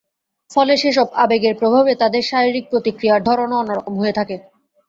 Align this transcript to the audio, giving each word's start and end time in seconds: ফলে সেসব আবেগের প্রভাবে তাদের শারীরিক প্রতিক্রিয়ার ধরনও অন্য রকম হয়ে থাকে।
ফলে 0.51 0.73
সেসব 0.77 1.07
আবেগের 1.23 1.55
প্রভাবে 1.61 1.91
তাদের 2.01 2.23
শারীরিক 2.29 2.65
প্রতিক্রিয়ার 2.71 3.21
ধরনও 3.27 3.59
অন্য 3.61 3.71
রকম 3.73 3.93
হয়ে 4.01 4.17
থাকে। 4.19 4.35